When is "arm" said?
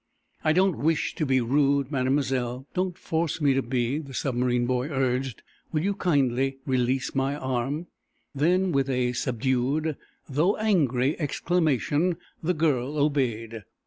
7.35-7.85